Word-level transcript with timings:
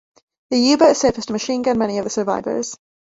The 0.49 0.57
U-boat 0.57 0.97
surfaced 0.97 1.29
and 1.29 1.35
machine-gunned 1.35 1.77
many 1.77 1.99
of 1.99 2.05
the 2.05 2.09
survivors. 2.09 2.75